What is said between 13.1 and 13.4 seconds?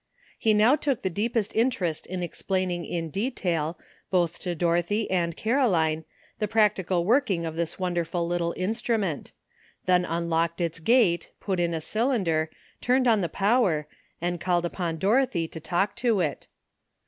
the